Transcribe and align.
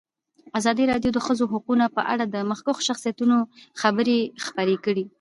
ازادي 0.59 0.83
راډیو 0.91 1.11
د 1.13 1.15
د 1.21 1.23
ښځو 1.25 1.45
حقونه 1.53 1.85
په 1.95 2.01
اړه 2.13 2.25
د 2.27 2.35
مخکښو 2.49 2.85
شخصیتونو 2.89 3.37
خبرې 3.81 4.19
خپرې 4.45 4.77
کړي. 4.85 5.05